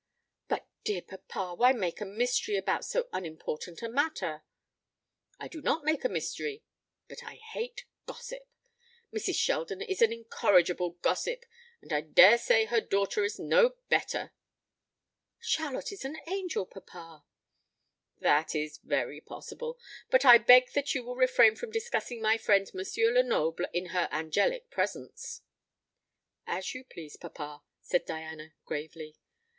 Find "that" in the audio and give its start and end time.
18.17-18.55, 20.73-20.95